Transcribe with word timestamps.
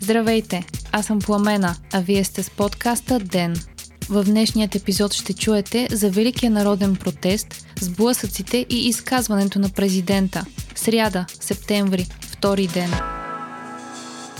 Здравейте, 0.00 0.64
аз 0.92 1.06
съм 1.06 1.18
Пламена, 1.18 1.76
а 1.92 2.00
вие 2.00 2.24
сте 2.24 2.42
с 2.42 2.50
подкаста 2.50 3.18
ДЕН. 3.18 3.56
В 4.08 4.24
днешният 4.24 4.74
епизод 4.74 5.12
ще 5.12 5.34
чуете 5.34 5.88
за 5.90 6.10
Великия 6.10 6.50
народен 6.50 6.96
протест, 6.96 7.66
сблъсъците 7.80 8.66
и 8.70 8.88
изказването 8.88 9.58
на 9.58 9.68
президента. 9.68 10.44
Сряда, 10.74 11.26
септември, 11.40 12.06
втори 12.20 12.66
ден. 12.66 13.11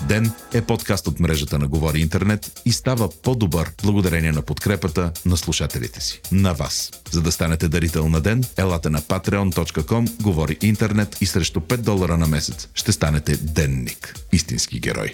Ден 0.08 0.32
е 0.54 0.62
подкаст 0.62 1.06
от 1.06 1.20
мрежата 1.20 1.58
на 1.58 1.68
Говори 1.68 2.00
Интернет 2.00 2.62
и 2.64 2.72
става 2.72 3.08
по-добър 3.22 3.70
благодарение 3.82 4.32
на 4.32 4.42
подкрепата 4.42 5.12
на 5.26 5.36
слушателите 5.36 6.00
си. 6.00 6.20
На 6.32 6.52
вас. 6.52 6.90
За 7.10 7.22
да 7.22 7.32
станете 7.32 7.68
дарител 7.68 8.08
на 8.08 8.20
Ден, 8.20 8.44
елате 8.56 8.90
на 8.90 9.00
patreon.com, 9.00 10.22
Говори 10.22 10.58
Интернет 10.62 11.16
и 11.20 11.26
срещу 11.26 11.60
5 11.60 11.76
долара 11.76 12.16
на 12.16 12.26
месец 12.26 12.68
ще 12.74 12.92
станете 12.92 13.36
денник. 13.36 14.14
Истински 14.32 14.80
герой. 14.80 15.10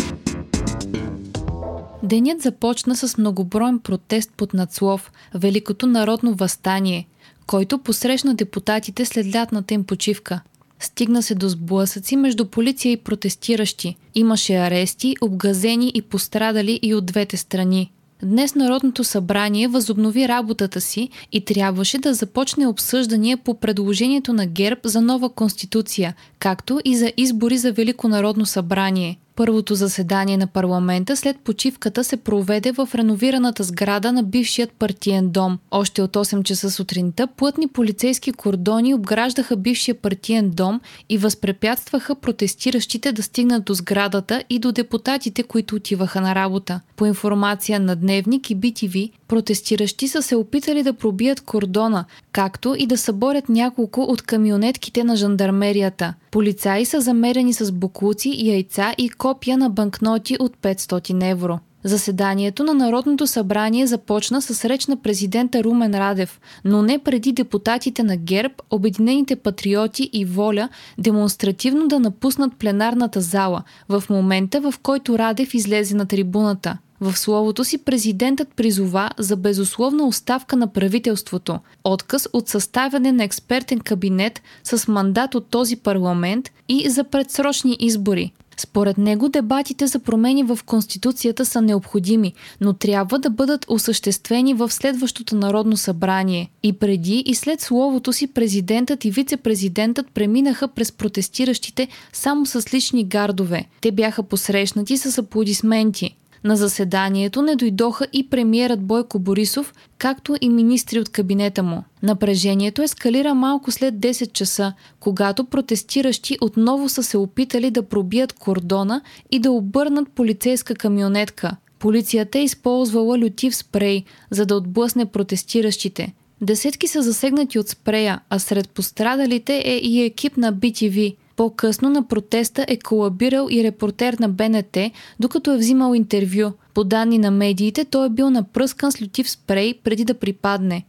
Денят 2.03 2.43
започна 2.43 2.97
с 2.97 3.19
многоброен 3.19 3.79
протест 3.79 4.31
под 4.37 4.55
надслов 4.55 5.13
Великото 5.35 5.87
народно 5.87 6.35
възстание, 6.35 7.07
който 7.47 7.79
посрещна 7.79 8.35
депутатите 8.35 9.05
след 9.05 9.35
лятната 9.35 9.75
им 9.75 9.85
почивка. 9.85 10.41
Стигна 10.81 11.23
се 11.23 11.35
до 11.35 11.49
сблъсъци 11.49 12.17
между 12.17 12.45
полиция 12.45 12.93
и 12.93 12.97
протестиращи. 12.97 13.97
Имаше 14.15 14.57
арести, 14.57 15.17
обгазени 15.21 15.93
и 15.95 16.03
пострадали 16.03 16.81
и 16.83 16.95
от 16.95 17.07
двете 17.07 17.37
страни. 17.37 17.91
Днес 18.23 18.55
Народното 18.55 19.05
събрание 19.05 19.69
възобнови 19.69 20.29
работата 20.29 20.81
си 20.81 21.09
и 21.33 21.45
трябваше 21.45 21.99
да 21.99 22.15
започне 22.15 22.67
обсъждания 22.67 23.37
по 23.37 23.55
предложението 23.55 24.33
на 24.33 24.47
ГЕРБ 24.47 24.81
за 24.85 25.01
нова 25.01 25.29
конституция, 25.29 26.15
както 26.39 26.81
и 26.85 26.97
за 26.97 27.13
избори 27.17 27.59
за 27.59 27.73
Велико 27.73 28.09
народно 28.09 28.47
събрание. 28.47 29.19
Първото 29.39 29.75
заседание 29.75 30.37
на 30.37 30.47
парламента 30.47 31.17
след 31.17 31.39
почивката 31.41 32.05
се 32.05 32.17
проведе 32.17 32.73
в 32.73 32.89
реновираната 32.95 33.65
сграда 33.65 34.13
на 34.13 34.23
бившият 34.23 34.73
партиен 34.73 35.31
дом. 35.31 35.59
Още 35.71 36.03
от 36.03 36.17
8 36.17 36.43
часа 36.43 36.71
сутринта 36.71 37.27
плътни 37.27 37.69
полицейски 37.69 38.33
кордони 38.33 38.95
обграждаха 38.95 39.57
бившия 39.57 39.95
партиен 39.95 40.51
дом 40.51 40.81
и 41.09 41.19
възпрепятстваха 41.19 42.15
протестиращите 42.15 43.13
да 43.13 43.23
стигнат 43.23 43.65
до 43.65 43.75
сградата 43.75 44.43
и 44.51 44.59
до 44.59 44.73
депутатите, 44.73 45.43
които 45.43 45.75
отиваха 45.75 46.21
на 46.21 46.35
работа. 46.35 46.81
По 46.97 47.07
информация 47.07 47.81
на 47.81 47.97
Дневник 47.97 48.51
и 48.51 48.57
BTV, 48.57 49.11
протестиращи 49.29 50.09
са 50.09 50.23
се 50.23 50.37
опитали 50.37 50.83
да 50.83 50.93
пробият 50.93 51.41
кордона, 51.41 52.05
както 52.33 52.75
и 52.79 52.87
да 52.87 52.99
съборят 52.99 53.49
няколко 53.49 54.03
от 54.03 54.23
камионетките 54.23 55.05
на 55.05 55.17
жандармерията. 55.17 56.15
Полицаи 56.31 56.85
са 56.85 57.01
замерени 57.01 57.53
с 57.53 57.73
буклуци, 57.73 58.33
яйца 58.37 58.95
и 58.99 59.09
копия 59.29 59.59
на 59.59 59.71
банкноти 59.71 60.37
от 60.41 60.57
500 60.57 61.31
евро. 61.31 61.59
Заседанието 61.85 62.65
на 62.65 62.75
Народното 62.75 63.27
събрание 63.27 63.87
започна 63.87 64.43
с 64.43 64.65
реч 64.65 64.87
на 64.87 64.97
президента 64.97 65.65
Румен 65.65 65.95
Радев, 65.95 66.41
но 66.65 66.83
не 66.83 66.99
преди 66.99 67.33
депутатите 67.33 68.03
на 68.03 68.17
ГЕРБ, 68.17 68.55
Обединените 68.71 69.37
патриоти 69.37 70.11
и 70.13 70.25
Воля 70.25 70.69
демонстративно 70.99 71.89
да 71.89 72.01
напуснат 72.01 72.57
пленарната 72.59 73.21
зала 73.21 73.63
в 73.89 74.05
момента, 74.11 74.61
в 74.61 74.75
който 74.83 75.19
Радев 75.19 75.55
излезе 75.55 75.97
на 75.97 76.07
трибуната. 76.07 76.79
В 77.01 77.17
словото 77.17 77.65
си 77.65 77.79
президентът 77.79 78.49
призова 78.57 79.11
за 79.19 79.37
безусловна 79.37 80.07
оставка 80.07 80.57
на 80.57 80.67
правителството, 80.67 81.59
отказ 81.85 82.29
от 82.33 82.49
съставяне 82.49 83.13
на 83.13 83.25
експертен 83.25 83.81
кабинет 83.81 84.43
с 84.65 84.89
мандат 84.89 85.35
от 85.35 85.47
този 85.47 85.77
парламент 85.77 86.51
и 86.69 86.91
за 86.91 87.05
предсрочни 87.05 87.77
избори. 87.81 88.33
Според 88.61 88.99
него 88.99 89.29
дебатите 89.29 89.87
за 89.87 89.99
промени 89.99 90.43
в 90.43 90.59
Конституцията 90.67 91.47
са 91.47 91.63
необходими, 91.63 92.33
но 92.61 92.73
трябва 92.73 93.19
да 93.19 93.31
бъдат 93.31 93.67
осъществени 93.69 94.55
в 94.55 94.71
следващото 94.71 95.37
Народно 95.37 95.77
събрание. 95.77 96.51
И 96.63 96.73
преди 96.73 97.23
и 97.27 97.35
след 97.35 97.61
словото 97.61 98.13
си 98.13 98.27
президентът 98.27 99.05
и 99.05 99.11
вице-президентът 99.11 100.11
преминаха 100.15 100.69
през 100.69 100.93
протестиращите 100.93 101.89
само 102.13 102.47
с 102.47 102.75
лични 102.75 103.05
гардове. 103.05 103.65
Те 103.81 103.93
бяха 103.93 104.23
посрещнати 104.23 104.97
с 104.97 105.19
аплодисменти. 105.19 106.17
На 106.45 106.57
заседанието 106.57 107.43
не 107.43 107.57
дойдоха 107.57 108.07
и 108.13 108.31
премиерът 108.31 108.81
Бойко 108.81 109.19
Борисов, 109.19 109.75
както 109.99 110.37
и 110.41 110.49
министри 110.49 111.01
от 111.01 111.09
кабинета 111.09 111.63
му. 111.63 111.83
Напрежението 112.03 112.83
ескалира 112.83 113.35
малко 113.35 113.71
след 113.71 113.95
10 113.95 114.33
часа, 114.33 114.73
когато 115.01 115.45
протестиращи 115.45 116.39
отново 116.41 116.89
са 116.89 117.03
се 117.03 117.19
опитали 117.19 117.71
да 117.71 117.83
пробият 117.83 118.33
кордона 118.33 119.01
и 119.31 119.39
да 119.39 119.51
обърнат 119.51 120.09
полицейска 120.09 120.75
камионетка. 120.75 121.57
Полицията 121.79 122.39
е 122.39 122.45
използвала 122.45 123.19
лютив 123.19 123.57
спрей, 123.57 124.05
за 124.31 124.47
да 124.47 124.57
отблъсне 124.57 125.07
протестиращите. 125.07 126.15
Десетки 126.41 126.89
са 126.89 127.03
засегнати 127.03 127.59
от 127.59 127.69
спрея, 127.69 128.21
а 128.31 128.39
сред 128.39 128.69
пострадалите 128.69 129.63
е 129.65 129.77
и 129.77 130.05
екип 130.05 130.37
на 130.37 130.55
BTV– 130.55 131.17
по-късно 131.39 131.91
на 131.91 132.09
протеста 132.09 132.65
е 132.69 132.79
колабирал 132.79 133.49
и 133.51 133.65
репортер 133.65 134.17
на 134.21 134.29
БНТ, 134.29 134.77
докато 135.21 135.55
е 135.55 135.59
взимал 135.59 135.95
интервю. 135.95 136.53
По 136.75 136.85
данни 136.85 137.19
на 137.19 137.31
медиите, 137.31 137.85
той 137.85 138.07
е 138.07 138.11
бил 138.11 138.31
напръскан 138.31 138.93
с 138.93 139.03
лютив 139.03 139.31
спрей 139.31 139.75
преди 139.85 140.05
да 140.05 140.15
припадне. 140.15 140.85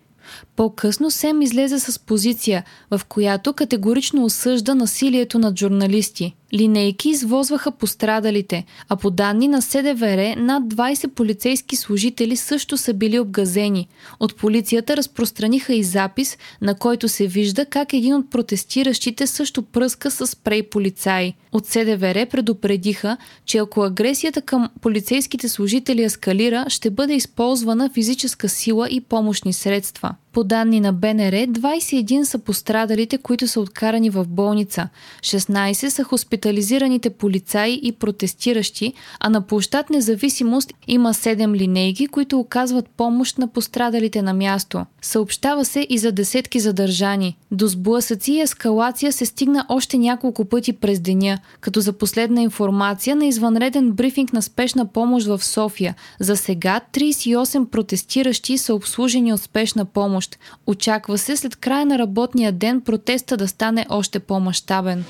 По-късно 0.55 1.11
Сем 1.11 1.41
излезе 1.41 1.79
с 1.79 1.99
позиция, 1.99 2.63
в 2.91 3.01
която 3.09 3.53
категорично 3.53 4.25
осъжда 4.25 4.75
насилието 4.75 5.39
над 5.39 5.59
журналисти. 5.59 6.35
Линейки 6.53 7.09
извозваха 7.09 7.71
пострадалите, 7.71 8.65
а 8.89 8.95
по 8.95 9.09
данни 9.11 9.47
на 9.47 9.61
СДВР 9.61 10.35
над 10.37 10.63
20 10.63 11.07
полицейски 11.07 11.75
служители 11.75 12.35
също 12.35 12.77
са 12.77 12.93
били 12.93 13.19
обгазени. 13.19 13.87
От 14.19 14.35
полицията 14.35 14.97
разпространиха 14.97 15.73
и 15.73 15.83
запис, 15.83 16.37
на 16.61 16.75
който 16.75 17.07
се 17.07 17.27
вижда 17.27 17.65
как 17.65 17.93
един 17.93 18.15
от 18.15 18.29
протестиращите 18.29 19.27
също 19.27 19.61
пръска 19.61 20.11
с 20.11 20.27
спрей 20.27 20.63
полицаи. 20.63 21.33
От 21.51 21.65
СДВР 21.65 22.25
предупредиха, 22.25 23.17
че 23.45 23.57
ако 23.57 23.83
агресията 23.83 24.41
към 24.41 24.69
полицейските 24.81 25.49
служители 25.49 26.03
ескалира, 26.03 26.65
ще 26.67 26.89
бъде 26.89 27.13
използвана 27.13 27.89
физическа 27.93 28.49
сила 28.49 28.87
и 28.89 29.01
помощни 29.01 29.53
средства. 29.53 30.15
По 30.33 30.43
данни 30.43 30.79
на 30.79 30.93
БНР, 30.93 31.47
21 31.47 32.23
са 32.23 32.39
пострадалите, 32.39 33.17
които 33.17 33.47
са 33.47 33.59
откарани 33.59 34.09
в 34.09 34.25
болница. 34.27 34.89
16 35.21 35.89
са 35.89 36.03
хоспитализираните 36.03 37.09
полицаи 37.09 37.79
и 37.83 37.91
протестиращи, 37.91 38.93
а 39.19 39.29
на 39.29 39.41
площад 39.41 39.89
независимост 39.89 40.73
има 40.87 41.13
7 41.13 41.57
линейки, 41.57 42.07
които 42.07 42.39
оказват 42.39 42.89
помощ 42.97 43.37
на 43.37 43.47
пострадалите 43.47 44.21
на 44.21 44.33
място. 44.33 44.85
Съобщава 45.01 45.65
се 45.65 45.87
и 45.89 45.97
за 45.97 46.11
десетки 46.11 46.59
задържани. 46.59 47.37
До 47.51 47.67
сблъсъци 47.67 48.31
и 48.31 48.41
ескалация 48.41 49.13
се 49.13 49.25
стигна 49.25 49.65
още 49.69 49.97
няколко 49.97 50.45
пъти 50.45 50.73
през 50.73 50.99
деня, 50.99 51.39
като 51.61 51.81
за 51.81 51.93
последна 51.93 52.41
информация 52.41 53.15
на 53.15 53.25
извънреден 53.25 53.91
брифинг 53.91 54.33
на 54.33 54.41
спешна 54.41 54.85
помощ 54.85 55.27
в 55.27 55.43
София. 55.43 55.95
За 56.19 56.37
сега 56.37 56.81
38 56.93 57.65
протестиращи 57.65 58.57
са 58.57 58.75
обслужени 58.75 59.33
от 59.33 59.41
спешна 59.41 59.85
помощ 59.85 60.18
помощ. 60.19 60.37
Очаква 60.67 61.17
се 61.17 61.37
след 61.37 61.55
края 61.55 61.85
на 61.85 61.99
работния 61.99 62.51
ден 62.51 62.81
протеста 62.81 63.37
да 63.37 63.47
стане 63.47 63.85
още 63.89 64.19
по-мащабен. 64.19 65.05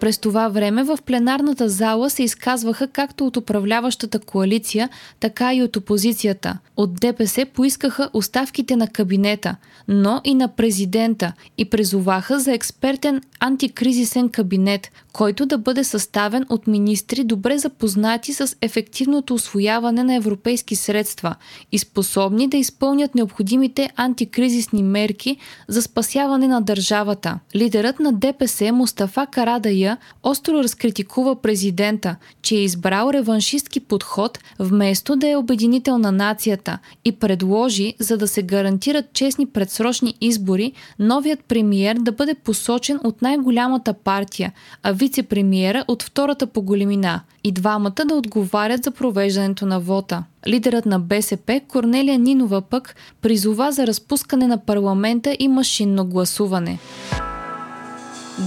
През 0.00 0.18
това 0.18 0.48
време 0.48 0.84
в 0.84 0.98
пленарната 1.06 1.68
зала 1.68 2.10
се 2.10 2.22
изказваха 2.22 2.86
както 2.86 3.26
от 3.26 3.36
управляващата 3.36 4.18
коалиция, 4.18 4.88
така 5.20 5.54
и 5.54 5.62
от 5.62 5.76
опозицията. 5.76 6.58
От 6.76 6.94
ДПС 7.00 7.46
поискаха 7.54 8.10
оставките 8.12 8.76
на 8.76 8.88
кабинета, 8.88 9.56
но 9.88 10.20
и 10.24 10.34
на 10.34 10.48
президента 10.48 11.32
и 11.58 11.64
презоваха 11.64 12.40
за 12.40 12.52
експертен 12.52 13.20
антикризисен 13.40 14.28
кабинет, 14.28 14.90
който 15.12 15.46
да 15.46 15.58
бъде 15.58 15.84
съставен 15.84 16.46
от 16.48 16.66
министри 16.66 17.24
добре 17.24 17.58
запознати 17.58 18.32
с 18.32 18.56
ефективното 18.62 19.34
освояване 19.34 20.04
на 20.04 20.14
европейски 20.14 20.76
средства 20.76 21.34
и 21.72 21.78
способни 21.78 22.48
да 22.48 22.56
изпълнят 22.56 23.14
необходимите 23.14 23.90
антикризисни 23.96 24.82
мерки 24.82 25.36
за 25.68 25.82
спасяване 25.82 26.48
на 26.48 26.60
държавата. 26.62 27.38
Лидерът 27.56 28.00
на 28.00 28.12
ДПС 28.12 28.72
Мустафа 28.72 29.26
Карадая 29.26 29.89
остро 30.22 30.54
разкритикува 30.54 31.42
президента, 31.42 32.16
че 32.42 32.54
е 32.54 32.62
избрал 32.62 33.10
реваншистки 33.12 33.80
подход 33.80 34.38
вместо 34.58 35.16
да 35.16 35.28
е 35.28 35.36
обединител 35.36 35.98
на 35.98 36.12
нацията 36.12 36.78
и 37.04 37.12
предложи, 37.12 37.94
за 37.98 38.16
да 38.16 38.28
се 38.28 38.42
гарантират 38.42 39.12
честни 39.12 39.46
предсрочни 39.46 40.14
избори, 40.20 40.72
новият 40.98 41.44
премиер 41.44 41.96
да 41.96 42.12
бъде 42.12 42.34
посочен 42.34 43.00
от 43.04 43.22
най-голямата 43.22 43.92
партия, 43.92 44.52
а 44.82 44.94
вице-премиера 44.94 45.84
от 45.88 46.02
втората 46.02 46.46
по 46.46 46.62
големина 46.62 47.20
и 47.44 47.52
двамата 47.52 48.04
да 48.06 48.14
отговарят 48.14 48.84
за 48.84 48.90
провеждането 48.90 49.66
на 49.66 49.80
вота. 49.80 50.24
Лидерът 50.48 50.86
на 50.86 51.00
БСП 51.00 51.60
Корнелия 51.68 52.18
Нинова 52.18 52.60
пък 52.60 52.96
призова 53.22 53.72
за 53.72 53.86
разпускане 53.86 54.46
на 54.46 54.58
парламента 54.58 55.36
и 55.38 55.48
машинно 55.48 56.04
гласуване. 56.04 56.78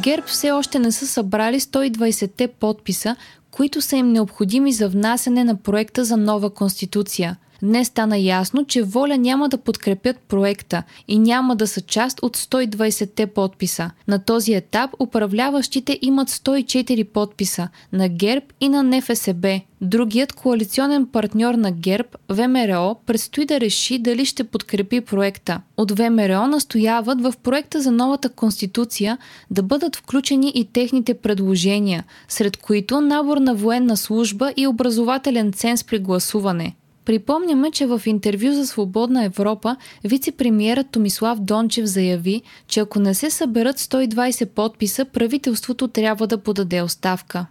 ГЕРБ 0.02 0.28
все 0.28 0.52
още 0.52 0.80
не 0.80 0.92
са 0.92 1.08
събрали 1.08 1.60
120-те 1.60 2.48
подписа, 2.48 3.16
които 3.52 3.82
са 3.82 3.96
им 3.96 4.12
необходими 4.12 4.74
за 4.74 4.90
внасяне 4.90 5.44
на 5.44 5.56
проекта 5.56 6.06
за 6.06 6.18
нова 6.18 6.50
конституция. 6.50 7.38
Днес 7.64 7.88
стана 7.88 8.18
ясно, 8.18 8.66
че 8.66 8.84
Воля 8.84 9.18
няма 9.18 9.50
да 9.50 9.58
подкрепят 9.58 10.18
проекта 10.18 10.84
и 11.08 11.20
няма 11.20 11.56
да 11.56 11.68
са 11.68 11.82
част 11.82 12.20
от 12.22 12.38
120-те 12.38 13.28
подписа. 13.28 13.92
На 14.08 14.20
този 14.20 14.54
етап 14.54 14.92
управляващите 15.00 16.00
имат 16.02 16.30
104 16.30 17.04
подписа 17.04 17.70
на 17.94 18.10
ГЕРБ 18.10 18.46
и 18.62 18.70
на 18.70 18.84
НФСБ. 18.84 19.62
Другият 19.82 20.34
коалиционен 20.34 21.08
партньор 21.08 21.54
на 21.54 21.72
ГЕРБ, 21.72 22.08
ВМРО, 22.30 22.96
предстои 23.06 23.46
да 23.46 23.60
реши 23.60 24.00
дали 24.00 24.26
ще 24.26 24.44
подкрепи 24.44 25.02
проекта. 25.02 25.62
От 25.78 25.92
ВМРО 25.92 26.48
настояват 26.48 27.22
в 27.22 27.34
проекта 27.44 27.82
за 27.82 27.92
новата 27.92 28.30
конституция 28.30 29.18
да 29.52 29.64
бъдат 29.64 29.96
включени 29.96 30.52
и 30.56 30.66
техните 30.66 31.14
предложения, 31.14 32.04
сред 32.28 32.58
които 32.58 33.02
набор 33.02 33.38
на 33.38 33.56
военна 33.56 33.98
служба 33.98 34.54
и 34.58 34.68
образователен 34.68 35.54
ценз 35.54 35.84
при 35.84 36.00
гласуване. 36.00 36.76
Припомняме, 37.06 37.72
че 37.72 37.86
в 37.86 38.02
интервю 38.06 38.54
за 38.54 38.68
Свободна 38.68 39.26
Европа 39.26 39.76
вице-премьерът 40.04 40.92
Томислав 40.92 41.40
Дончев 41.40 41.86
заяви, 41.86 42.42
че 42.68 42.80
ако 42.80 43.00
не 43.00 43.14
се 43.14 43.30
съберат 43.30 43.80
120 43.80 44.46
подписа, 44.46 45.06
правителството 45.06 45.88
трябва 45.88 46.28
да 46.28 46.38
подаде 46.38 46.82
оставка. 46.82 47.46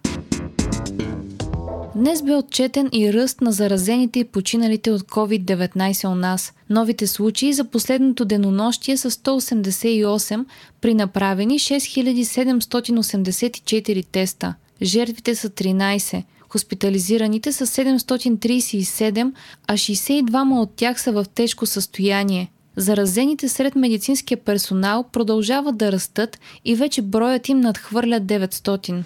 Днес 1.97 2.23
бе 2.23 2.35
отчетен 2.35 2.89
и 2.93 3.13
ръст 3.13 3.41
на 3.41 3.53
заразените 3.53 4.19
и 4.19 4.25
починалите 4.25 4.91
от 4.91 5.03
COVID-19 5.03 6.13
у 6.13 6.15
нас. 6.15 6.53
Новите 6.71 7.07
случаи 7.07 7.53
за 7.53 7.65
последното 7.65 8.25
денонощие 8.25 8.97
са 8.97 9.11
188 9.11 10.45
при 10.81 10.95
направени 10.95 11.59
6784 11.59 14.07
теста. 14.13 14.55
Жертвите 14.83 15.35
са 15.35 15.51
13. 15.51 16.23
Хоспитализираните 16.53 17.53
са 17.53 17.67
737, 17.67 19.33
а 19.67 19.73
62 19.73 20.61
от 20.61 20.71
тях 20.77 21.01
са 21.01 21.13
в 21.13 21.27
тежко 21.35 21.67
състояние. 21.67 22.51
Заразените 22.77 23.49
сред 23.49 23.75
медицинския 23.75 24.39
персонал 24.39 25.05
продължават 25.13 25.77
да 25.77 25.93
растат 25.93 26.39
и 26.65 26.75
вече 26.75 27.03
броят 27.03 27.49
им 27.49 27.61
надхвърля 27.61 28.21
900. 28.21 29.03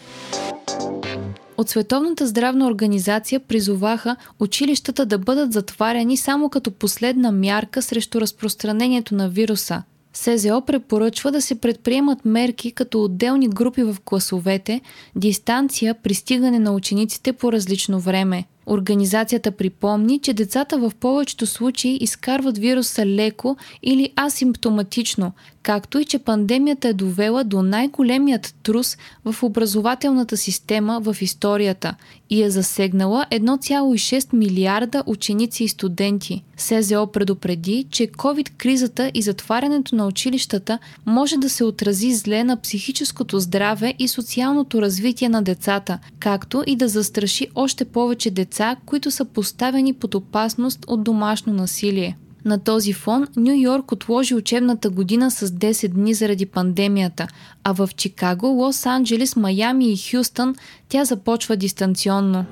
От 1.56 1.68
Световната 1.68 2.26
здравна 2.26 2.66
организация 2.66 3.40
призоваха 3.40 4.16
училищата 4.40 5.06
да 5.06 5.18
бъдат 5.18 5.52
затваряни 5.52 6.16
само 6.16 6.48
като 6.48 6.70
последна 6.70 7.32
мярка 7.32 7.82
срещу 7.82 8.20
разпространението 8.20 9.14
на 9.14 9.28
вируса– 9.28 9.82
СЗО 10.16 10.60
препоръчва 10.60 11.32
да 11.32 11.42
се 11.42 11.54
предприемат 11.54 12.24
мерки 12.24 12.72
като 12.72 13.04
отделни 13.04 13.48
групи 13.48 13.82
в 13.82 13.96
класовете, 14.04 14.80
дистанция, 15.16 15.94
пристигане 15.94 16.58
на 16.58 16.72
учениците 16.72 17.32
по 17.32 17.52
различно 17.52 18.00
време– 18.00 18.44
Организацията 18.66 19.50
припомни, 19.50 20.18
че 20.18 20.32
децата 20.32 20.78
в 20.78 20.92
повечето 21.00 21.46
случаи 21.46 21.98
изкарват 22.00 22.58
вируса 22.58 23.06
леко 23.06 23.56
или 23.82 24.12
асимптоматично, 24.16 25.32
както 25.62 25.98
и 25.98 26.04
че 26.04 26.18
пандемията 26.18 26.88
е 26.88 26.92
довела 26.92 27.44
до 27.44 27.62
най-големият 27.62 28.54
трус 28.62 28.96
в 29.24 29.42
образователната 29.42 30.36
система 30.36 31.00
в 31.02 31.16
историята 31.20 31.94
и 32.30 32.42
е 32.42 32.50
засегнала 32.50 33.26
1,6 33.30 34.36
милиарда 34.36 35.02
ученици 35.06 35.64
и 35.64 35.68
студенти. 35.68 36.44
СЗО 36.56 37.06
предупреди, 37.06 37.86
че 37.90 38.06
COVID-кризата 38.06 39.10
и 39.14 39.22
затварянето 39.22 39.96
на 39.96 40.06
училищата 40.06 40.78
може 41.06 41.36
да 41.36 41.50
се 41.50 41.64
отрази 41.64 42.14
зле 42.14 42.44
на 42.44 42.60
психическото 42.60 43.40
здраве 43.40 43.94
и 43.98 44.08
социалното 44.08 44.82
развитие 44.82 45.28
на 45.28 45.42
децата, 45.42 45.98
както 46.18 46.64
и 46.66 46.76
да 46.76 46.88
застраши 46.88 47.48
още 47.54 47.84
повече 47.84 48.30
деца 48.30 48.55
деца, 48.56 48.76
които 48.86 49.10
са 49.10 49.24
поставени 49.24 49.94
под 49.94 50.14
опасност 50.14 50.84
от 50.88 51.04
домашно 51.04 51.52
насилие. 51.52 52.18
На 52.44 52.58
този 52.58 52.92
фон 52.92 53.26
Нью 53.36 53.54
Йорк 53.54 53.92
отложи 53.92 54.34
учебната 54.34 54.90
година 54.90 55.30
с 55.30 55.48
10 55.48 55.88
дни 55.88 56.14
заради 56.14 56.46
пандемията, 56.46 57.26
а 57.64 57.72
в 57.72 57.88
Чикаго, 57.96 58.46
Лос 58.46 58.86
Анджелес, 58.86 59.36
Майами 59.36 59.92
и 59.92 59.96
Хюстън 59.96 60.54
тя 60.88 61.04
започва 61.04 61.56
дистанционно. 61.56 62.44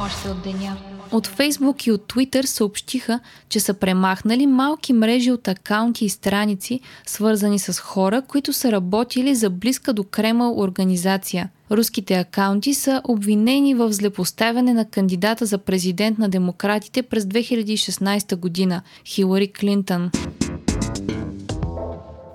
Още 0.00 0.28
от 0.28 0.42
деня. 0.42 0.76
От 1.12 1.26
Фейсбук 1.26 1.86
и 1.86 1.92
от 1.92 2.08
Твитър 2.08 2.44
съобщиха, 2.44 3.20
че 3.48 3.60
са 3.60 3.74
премахнали 3.74 4.46
малки 4.46 4.92
мрежи 4.92 5.32
от 5.32 5.48
акаунти 5.48 6.04
и 6.04 6.08
страници, 6.08 6.80
свързани 7.06 7.58
с 7.58 7.80
хора, 7.80 8.22
които 8.22 8.52
са 8.52 8.72
работили 8.72 9.34
за 9.34 9.50
близка 9.50 9.92
до 9.92 10.04
Кремъл 10.04 10.58
организация. 10.58 11.50
Руските 11.70 12.14
акаунти 12.14 12.74
са 12.74 13.02
обвинени 13.08 13.74
в 13.74 13.92
злепоставяне 13.92 14.74
на 14.74 14.84
кандидата 14.84 15.46
за 15.46 15.58
президент 15.58 16.18
на 16.18 16.28
демократите 16.28 17.02
през 17.02 17.24
2016 17.24 18.36
година 18.36 18.82
Хилари 19.04 19.52
Клинтън. 19.52 20.10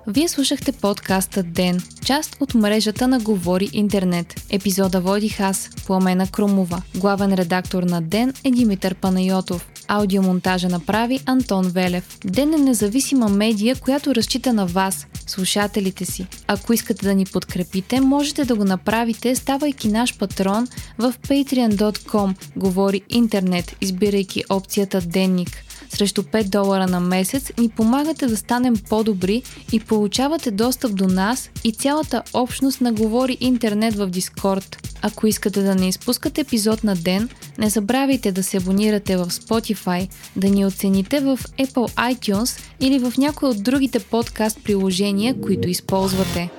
Вие 0.08 0.28
слушахте 0.28 0.72
подкаста 0.72 1.44
Ден, 1.44 1.82
част 2.06 2.38
от 2.40 2.54
мрежата 2.54 3.08
на 3.08 3.20
Говори 3.20 3.70
Интернет. 3.74 4.42
Епизода 4.50 5.02
водих 5.02 5.40
аз, 5.40 5.70
Пламена 5.88 6.28
Крумова. 6.28 6.82
Главен 6.98 7.34
редактор 7.34 7.84
на 7.84 8.02
Ден 8.02 8.34
е 8.44 8.52
Димитър 8.52 8.96
Панайотов. 8.96 9.70
Аудиомонтажа 9.92 10.70
направи 10.70 11.20
Антон 11.26 11.70
Велев. 11.70 12.18
Ден 12.26 12.54
е 12.54 12.58
независима 12.58 13.30
медия, 13.30 13.76
която 13.76 14.16
разчита 14.16 14.54
на 14.54 14.66
вас, 14.66 15.08
слушателите 15.28 16.06
си. 16.06 16.28
Ако 16.48 16.74
искате 16.74 17.06
да 17.06 17.16
ни 17.16 17.26
подкрепите, 17.26 18.02
можете 18.02 18.46
да 18.46 18.56
го 18.56 18.64
направите, 18.64 19.36
ставайки 19.36 19.88
наш 19.88 20.18
патрон 20.18 20.68
в 20.98 21.14
patreon.com. 21.28 22.36
Говори 22.56 23.02
интернет, 23.10 23.76
избирайки 23.82 24.44
опцията 24.50 25.02
Денник– 25.02 25.50
срещу 25.90 26.24
5 26.24 26.44
долара 26.44 26.88
на 26.88 27.00
месец 27.00 27.52
ни 27.58 27.70
помагате 27.70 28.28
да 28.28 28.38
станем 28.38 28.76
по-добри 28.90 29.44
и 29.72 29.80
получавате 29.80 30.52
достъп 30.52 30.96
до 30.96 31.08
нас 31.08 31.50
и 31.64 31.72
цялата 31.72 32.24
общност 32.34 32.82
на 32.82 32.94
Говори 32.94 33.38
Интернет 33.40 33.96
в 33.96 34.08
Дискорд. 34.08 34.90
Ако 35.02 35.28
искате 35.28 35.62
да 35.62 35.76
не 35.76 35.88
изпускате 35.88 36.42
епизод 36.42 36.84
на 36.84 36.96
ден, 36.96 37.30
не 37.58 37.70
забравяйте 37.70 38.32
да 38.32 38.44
се 38.44 38.58
абонирате 38.58 39.18
в 39.18 39.26
Spotify, 39.26 40.10
да 40.36 40.50
ни 40.50 40.66
оцените 40.66 41.20
в 41.20 41.40
Apple 41.60 42.16
iTunes 42.16 42.60
или 42.80 43.00
в 43.00 43.14
някои 43.18 43.50
от 43.50 43.64
другите 43.64 44.00
подкаст 44.00 44.64
приложения, 44.64 45.42
които 45.42 45.70
използвате. 45.70 46.50